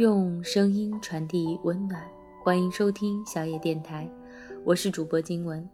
[0.00, 2.02] 用声音传递温暖，
[2.42, 4.10] 欢迎收听小野电台，
[4.64, 5.68] 我是主播金文。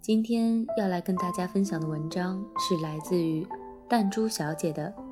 [0.00, 3.46] 今天要来跟大家分享的文章是来自于
[3.88, 4.92] 弹珠小姐的《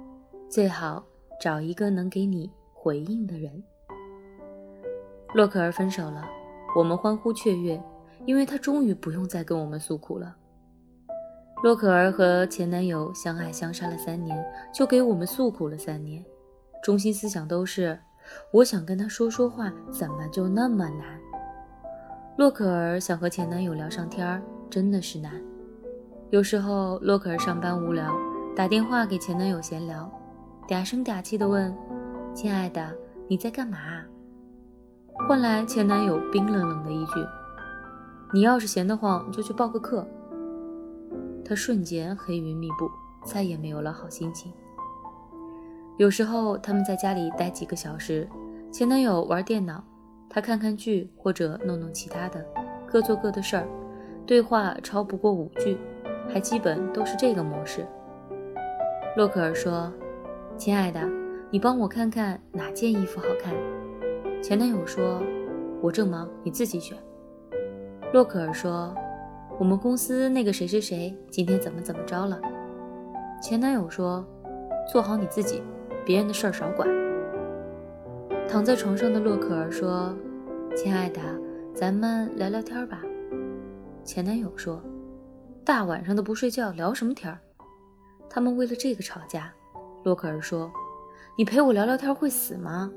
[0.50, 1.04] 最好
[1.40, 3.62] 找一个能给你回应的人》。
[5.34, 6.28] 洛克尔分手了，
[6.76, 7.80] 我们欢呼雀跃，
[8.26, 10.36] 因为他终于不用再跟我们诉苦了。
[11.62, 14.36] 洛克尔和前男友相爱相杀了三年，
[14.74, 16.24] 就给我们诉苦了三年，
[16.82, 17.96] 中心思想都是：
[18.52, 21.18] 我想跟他说说话，怎么就那么难？
[22.36, 25.32] 洛可儿想和前男友聊上天儿，真的是难。
[26.30, 28.14] 有时候洛可儿上班无聊，
[28.54, 30.10] 打电话给前男友闲聊，
[30.68, 31.74] 嗲声嗲气地问
[32.34, 32.94] ：“亲爱的，
[33.28, 33.78] 你在干嘛？”
[35.26, 37.14] 换来前男友冰冷冷的一句
[38.32, 40.06] ：“你要是闲得慌，就去报个课。”
[41.44, 42.88] 他瞬间黑云密布，
[43.24, 44.52] 再也没有了好心情。
[45.98, 48.26] 有时候他们在家里待几个小时，
[48.70, 49.82] 前男友玩电脑，
[50.30, 52.44] 他看看剧或者弄弄其他的，
[52.86, 53.66] 各做各的事儿，
[54.24, 55.76] 对话超不过五句，
[56.28, 57.84] 还基本都是这个模式。
[59.16, 59.92] 洛克尔说
[60.56, 61.00] ：“亲爱的，
[61.50, 63.52] 你帮我看看哪件衣服好看。”
[64.40, 65.20] 前男友说
[65.82, 66.96] ：“我正忙，你自己选。”
[68.14, 68.94] 洛克尔说。
[69.58, 72.40] 我们公司那个谁谁谁今天怎么怎么着了？
[73.42, 74.24] 前男友说
[74.92, 75.64] ：“做好你自己，
[76.08, 76.88] 别人的事儿少管。”
[78.48, 80.16] 躺在床上的洛克尔说
[80.74, 81.20] ：“亲爱的，
[81.74, 83.02] 咱们聊聊天吧。”
[84.04, 84.82] 前男友说
[85.62, 87.38] ：“大晚上的不睡觉，聊什么天儿？”
[88.30, 89.52] 他们为了这个吵架。
[90.02, 90.72] 洛克尔说
[91.36, 92.90] ：“你陪我聊聊天会死吗？”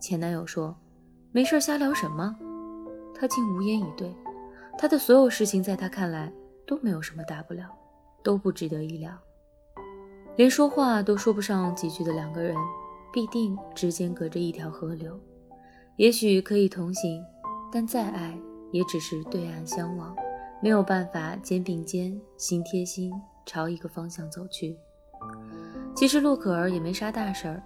[0.00, 0.74] 前男友说
[1.30, 2.34] ：“没事瞎聊什么？”
[3.14, 4.10] 他竟无言以对。
[4.78, 6.32] 他的所有事情在他看来
[6.66, 7.68] 都没有什么大不了，
[8.22, 9.12] 都不值得一聊。
[10.36, 12.56] 连说话都说不上几句的两个人，
[13.12, 15.18] 必定之间隔着一条河流。
[15.96, 17.22] 也许可以同行，
[17.72, 18.36] 但再爱
[18.72, 20.12] 也只是对岸相望，
[20.60, 23.12] 没有办法肩并肩、心贴心
[23.46, 24.76] 朝一个方向走去。
[25.94, 27.62] 其实洛可儿也没啥大事儿，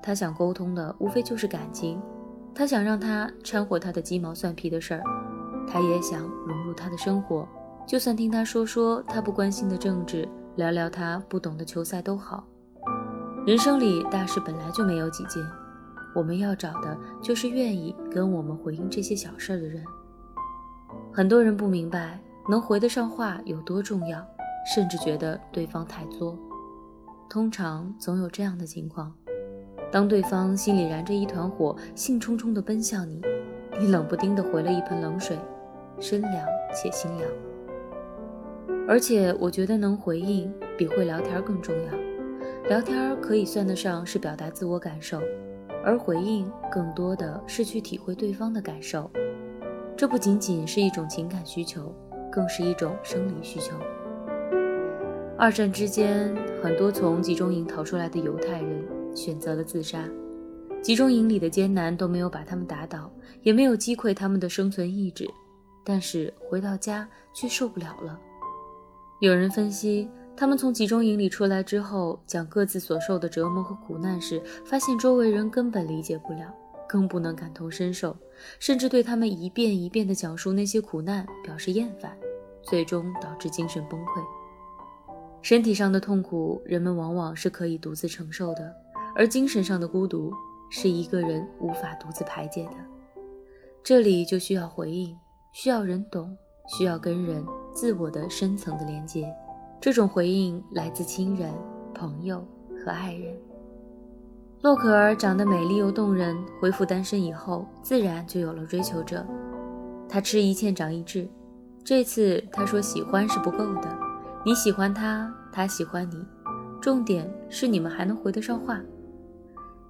[0.00, 2.00] 他想沟通的无非就是感情，
[2.54, 5.02] 他想让他掺和他的鸡毛蒜皮的事儿。
[5.66, 7.48] 他也想融入他的生活，
[7.88, 12.44] 就算听他说说他不关心的政治，聊聊他不懂的球赛都好。
[13.46, 15.42] 人生里大事本来就没有几件，
[16.14, 19.84] 我们要找的就是愿意跟我们回应这些小事的人。
[21.12, 24.24] 很多人不明白能回得上话有多重要，
[24.74, 26.38] 甚至觉得对方太作。
[27.28, 29.12] 通常总有这样的情况：
[29.90, 33.20] 当对方心里燃着一团火，兴冲冲地奔向你，
[33.78, 35.38] 你冷不丁地回了一盆冷水。
[36.00, 37.30] 身凉且心凉，
[38.86, 42.68] 而且我觉得能回应比会聊天更重要。
[42.68, 45.20] 聊天可以算得上是表达自我感受，
[45.84, 49.10] 而回应更多的是去体会对方的感受。
[49.96, 51.94] 这不仅仅是一种情感需求，
[52.30, 53.76] 更是一种生理需求。
[55.38, 58.84] 二战之间，很多从集中营逃出来的犹太人
[59.14, 60.08] 选择了自杀，
[60.82, 63.10] 集中营里的艰难都没有把他们打倒，
[63.42, 65.28] 也没有击溃他们的生存意志。
[65.84, 68.18] 但是回到家却受不了了。
[69.20, 76.52] 有人分析，他们从集中营里出来之后，讲各自所受的折磨和苦难时，发现周围人根本理解不了，
[76.88, 78.16] 更不能感同身受，
[78.58, 82.16] 甚至对他们一遍一遍地讲述那些苦难表示厌烦，
[82.62, 84.20] 最终导致精神崩溃。
[85.40, 88.74] 身体上的痛苦，人们往往是可以独自承受的，
[89.14, 90.32] 而精神上的孤独，
[90.70, 92.76] 是一个人无法独自排解的。
[93.82, 95.16] 这里就需要回应。
[95.52, 96.36] 需要人懂，
[96.66, 99.30] 需要跟人自我的深层的连接。
[99.80, 101.52] 这种回应来自亲人、
[101.92, 102.42] 朋友
[102.82, 103.36] 和爱人。
[104.62, 109.26] 洛克尔长得美丽又动人，恢复单身以后，自然就有了追求者。
[110.08, 111.28] 他吃一堑长一智，
[111.84, 113.98] 这次他说喜欢是不够的，
[114.46, 116.24] 你喜欢他，他喜欢你，
[116.80, 118.80] 重点是你们还能回得上话。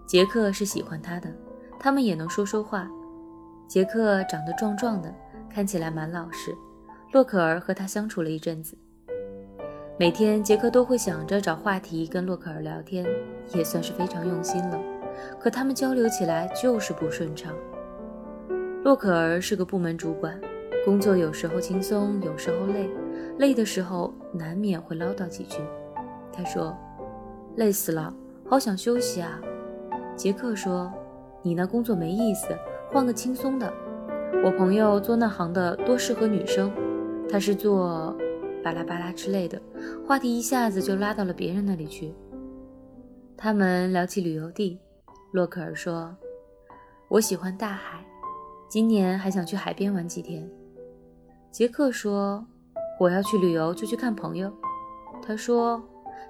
[0.07, 1.33] 杰克是喜欢他的，
[1.79, 2.89] 他们也能说说话。
[3.69, 5.15] 杰克长得壮壮的。
[5.55, 6.53] 看起来蛮老实，
[7.15, 8.77] 洛克尔和他相处了一阵子。
[9.97, 13.07] 每天杰克都会想着找话题跟洛克尔聊天，
[13.55, 14.77] 也算是非常用心了。
[15.39, 17.55] 可他们交流起来就是不顺畅。
[18.83, 20.37] 洛克尔是个部门主管，
[20.85, 22.91] 工作有时候轻松，有时候累，
[23.39, 25.59] 累的时候难免会唠叨几句。
[26.33, 26.77] 他说
[27.55, 28.13] ：“累死了，
[28.45, 29.41] 好想休息啊。”
[30.19, 30.93] 杰克说
[31.43, 32.49] ：“你那工作没意思，
[32.91, 33.73] 换个轻松的。”
[34.45, 36.73] 我朋友做那行的多适合女生，
[37.29, 38.17] 他是做
[38.63, 39.61] 巴拉巴拉之类的，
[40.07, 42.15] 话题一下子就拉到了别人那里去。
[43.37, 44.79] 他们聊起旅游地，
[45.33, 46.17] 洛克尔说
[47.11, 48.05] ：“我喜欢大海，
[48.69, 50.49] 今年还想去海边玩几天。
[51.51, 52.47] 杰克说
[52.99, 54.53] ：“我要去旅游就去看朋友。”
[55.21, 55.83] 他说：“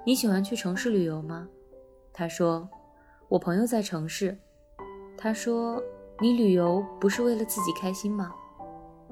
[0.04, 1.46] 你喜欢去城市旅游吗？”
[2.12, 2.68] 他说
[3.28, 4.36] ：“我朋友在城市。”
[5.16, 5.80] 他说
[6.20, 8.32] ：“你旅游不是为了自己开心吗？”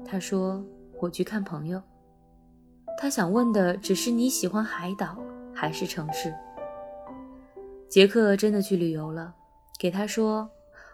[0.03, 0.61] 他说
[1.03, 1.81] ：“我去看朋友。”
[2.97, 5.17] 他想问的只是你喜欢海岛
[5.53, 6.33] 还是城市。
[7.89, 9.33] 杰克真的去旅游了，
[9.79, 10.49] 给他说：“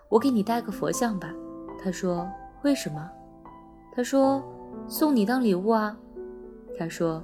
[0.09, 1.31] 我给你带个佛像吧。”
[1.81, 2.29] 他说
[2.63, 3.09] ：“为什么？”
[3.95, 4.43] 他说
[4.87, 5.95] ：“送你当礼物啊。”
[6.77, 7.23] 他说：“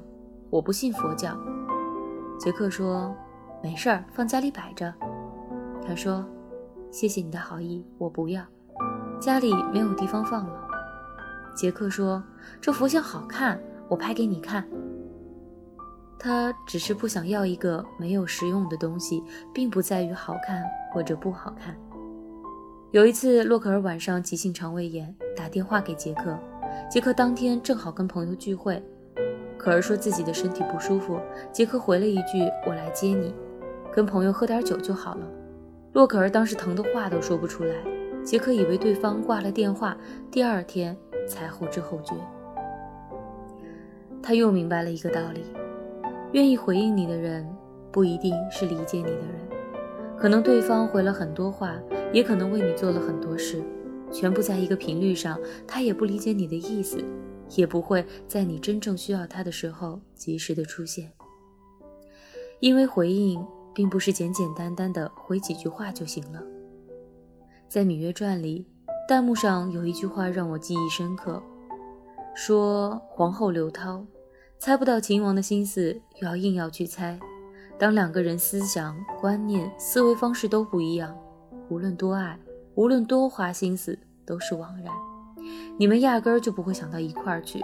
[0.50, 1.36] 我不信佛教。”
[2.40, 3.16] 杰克说
[3.64, 4.94] ：“没事儿，放家里摆着。”
[5.86, 6.26] 他说
[6.92, 8.44] ：“谢谢你的好意，我不要，
[9.20, 10.65] 家里没有地方放了。”
[11.56, 12.22] 杰克说
[12.60, 14.68] ：“这佛像好看，我拍给你看。”
[16.20, 19.24] 他只是不想要一个没有实用的东西，
[19.54, 21.76] 并不在于好看或者不好看。
[22.92, 26.38] 有一次，洛克尔晚上急性肠胃炎，打电话给杰克。
[26.90, 28.82] 杰克当天正好跟朋友聚会，
[29.58, 31.20] 可儿说自己的身体不舒服。
[31.52, 33.34] 杰克回了一句：“我来接你，
[33.94, 35.28] 跟朋友喝点酒就好了。”
[35.94, 37.76] 洛克尔当时疼得话都说不出来。
[38.24, 39.96] 杰克以为对方挂了电话，
[40.32, 42.14] 第二天才后知后觉。
[44.22, 45.44] 他又明白了一个道理。
[46.32, 47.48] 愿意回应你的人，
[47.92, 49.48] 不一定是理解你的人。
[50.18, 51.80] 可能对方回了很多话，
[52.12, 53.62] 也可能为你做了很多事，
[54.12, 57.02] 全部在一个频率上，他也不理解你的意思，
[57.56, 61.12] 也不会在你真正需要他的时候及时的出现。
[62.60, 66.42] 因为回应并不是简简单单的回几句话就行了。
[67.70, 68.66] 在《芈月传》里，
[69.08, 71.40] 弹幕上有一句话让我记忆深刻，
[72.34, 74.04] 说皇后刘涛。
[74.58, 77.20] 猜不到秦王的心思，又要硬要去猜。
[77.78, 81.16] 当两个人思想、观念、思维方式都不一样，
[81.70, 82.40] 无论多爱，
[82.74, 84.92] 无论多花心思，都是枉然。
[85.78, 87.62] 你们压根儿就不会想到一块儿去。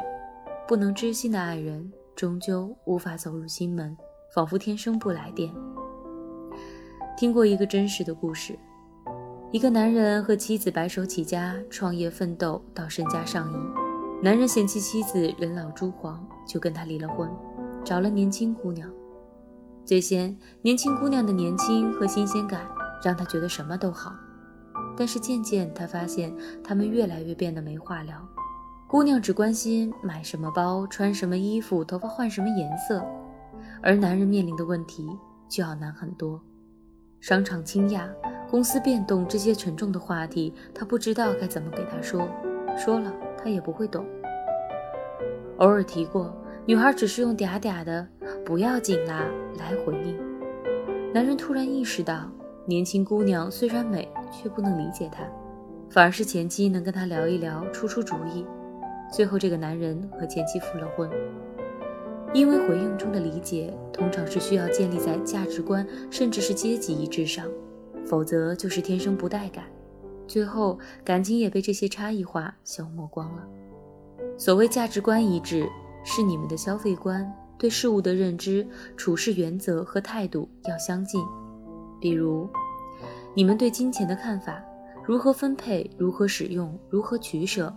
[0.67, 3.97] 不能知心的爱人，终究无法走入心门，
[4.35, 5.51] 仿佛天生不来电。
[7.17, 8.59] 听过一个真实的故事：
[9.51, 13.55] 一个男人和妻子白手起家，创业奋斗到身家上亿。
[14.23, 17.29] 男人嫌弃妻子人老珠黄，就跟他离了婚，
[17.83, 18.89] 找了年轻姑娘。
[19.83, 22.65] 最先，年轻姑娘的年轻和新鲜感
[23.03, 24.13] 让他觉得什么都好。
[24.95, 26.33] 但是渐渐，他发现
[26.63, 28.25] 他们越来越变得没话聊。
[28.87, 33.05] 姑娘只关心买什么包、穿什么衣服、头发换什么颜色，
[33.83, 35.09] 而男人面临的问题
[35.49, 36.41] 就要难很多。
[37.21, 38.09] 商场惊讶、
[38.49, 42.27] 公司变动这些沉重的话题，他不知道该怎么给他说，
[42.77, 43.13] 说了。
[43.43, 44.05] 他也不会懂。
[45.57, 46.31] 偶尔提过，
[46.63, 48.07] 女孩只是用嗲嗲的
[48.45, 49.25] “不要紧啦”
[49.57, 50.15] 来回应。
[51.11, 52.29] 男人突然意识到，
[52.67, 55.23] 年轻姑娘虽然美，却不能理解他，
[55.89, 58.45] 反而是前妻能跟他聊一聊，出出主意。
[59.11, 61.09] 最后，这个男人和前妻复了婚。
[62.33, 67.45] 因为回应中的理解，通常是需要建立在价值观甚至是阶级一致上，
[68.05, 69.65] 否则就是天生不带感。
[70.27, 73.45] 最后，感情也被这些差异化消磨光了。
[74.37, 75.67] 所谓价值观一致，
[76.05, 81.21] 是你们的消费观、对事物的认知、处事原则和态度要相近。
[81.99, 82.47] 比如，
[83.35, 84.63] 你们对金钱的看法，
[85.05, 87.69] 如何分配、如何使用、如何取舍；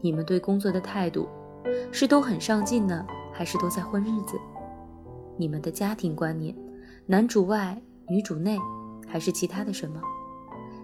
[0.00, 1.28] 你们对工作的态度，
[1.92, 4.38] 是都很上进呢，还是都在混日子？
[5.36, 6.56] 你们的家庭观念，
[7.04, 8.56] 男主外，女主内，
[9.06, 10.00] 还是其他的什么？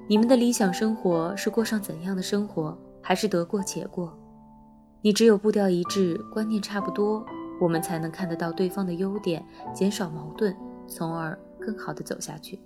[0.09, 4.13] 你们的理想生活是过上怎样的生活，还是得过且过？
[5.03, 7.25] 你只有步调一致，观念差不多，
[7.61, 10.55] 我们才能看得到对方的优点，减少矛盾，
[10.89, 12.59] 从而更好的走下去。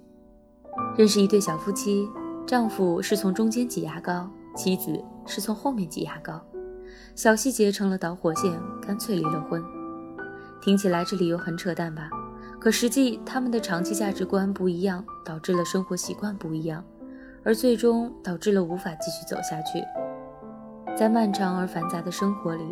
[0.96, 2.08] 认识一对小夫妻，
[2.46, 6.40] 丈夫是从中间挤牙膏，妻子是从后面挤牙膏，
[7.14, 8.50] 小细节成了导火线，
[8.80, 9.62] 干脆离了婚。
[10.64, 12.08] 听起来这理由很扯淡吧？
[12.58, 16.82] 可实际他们的长期价值观不一样，导致了生活习惯不一样。
[17.42, 19.84] 而最终导致了无法继续走下去。
[20.96, 22.64] 在漫长而繁杂的生活里，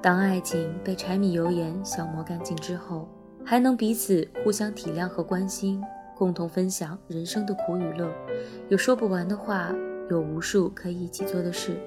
[0.00, 3.06] 当爱情被柴米油盐消磨干净之后，
[3.44, 5.82] 还能彼此互相体谅和关心，
[6.16, 8.10] 共同分享人生的苦与乐，
[8.70, 9.70] 有说不完的话，
[10.08, 11.78] 有无数可以一起做的事，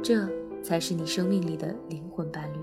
[0.00, 0.24] 这
[0.62, 2.59] 才是你生命里的灵魂伴侣。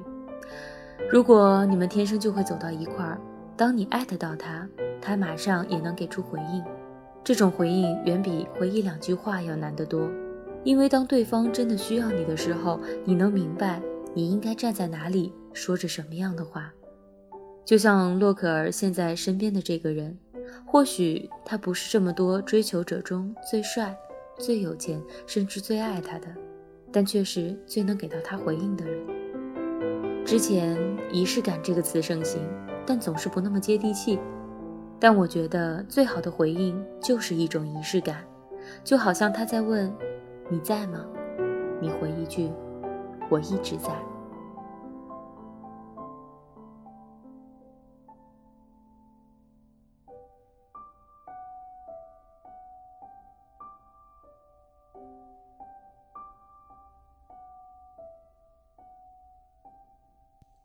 [1.10, 3.18] 如果你们天生就会走到一块儿，
[3.56, 4.68] 当你爱得到他，
[5.02, 6.62] 他马上也能给出回应。
[7.24, 10.10] 这种回应远比回一两句话要难得多，
[10.66, 13.82] 因为当对方真的需要你的时候，你能明白
[14.14, 16.74] 你应该站在哪里，说着什么样的话。
[17.64, 20.18] 就像洛克尔现在身边的这个人，
[20.66, 23.96] 或许他不是这么多追求者中最帅、
[24.38, 26.28] 最有钱，甚至最爱他的，
[26.92, 29.17] 但却是最能给到他回应的人。
[30.28, 30.78] 之前
[31.10, 32.42] “仪式感”这个词盛行，
[32.86, 34.20] 但总是不那么接地气。
[35.00, 38.26] 但我觉得最好的回应就是一种仪式感，
[38.84, 39.90] 就好像他在问
[40.52, 41.06] ：“你在吗？”
[41.80, 42.52] 你回一句
[43.32, 43.90] ：“我一直在。”